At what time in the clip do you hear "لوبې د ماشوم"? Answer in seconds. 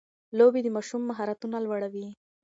0.37-1.01